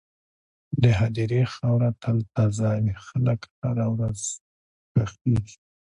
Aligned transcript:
د 0.81 0.83
هدیرې 0.99 1.41
خاوره 1.53 1.89
تل 2.01 2.17
تازه 2.35 2.71
وي، 2.83 2.95
خلک 3.07 3.39
هره 3.61 3.87
ورځ 3.93 4.21
ښخېږي. 5.07 5.57